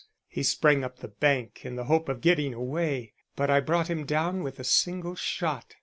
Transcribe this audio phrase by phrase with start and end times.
[0.27, 4.03] He sprang up the bank in the hope of getting away, but I brought him
[4.03, 5.75] down with a single shot.